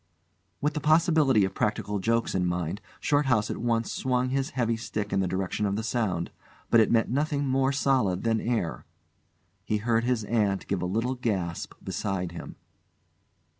With 0.61 0.73
the 0.73 0.79
possibility 0.79 1.45
of 1.45 1.53
practical 1.53 1.99
jokes 1.99 2.33
in 2.33 2.41
his 2.41 2.49
mind, 2.49 2.81
Shorthouse 2.99 3.51
at 3.51 3.57
once 3.57 3.91
swung 3.91 4.29
his 4.29 4.49
heavy 4.57 4.75
stick 4.75 5.13
in 5.13 5.19
the 5.19 5.27
direction 5.27 5.67
of 5.67 5.75
the 5.75 5.83
sound; 5.83 6.31
but 6.71 6.79
it 6.79 6.89
met 6.89 7.11
nothing 7.11 7.45
more 7.45 7.71
solid 7.71 8.23
than 8.23 8.41
air. 8.41 8.83
He 9.63 9.77
heard 9.77 10.03
his 10.03 10.23
aunt 10.23 10.65
give 10.65 10.81
a 10.81 10.87
little 10.87 11.13
gasp 11.13 11.75
beside 11.83 12.31
him. 12.31 12.55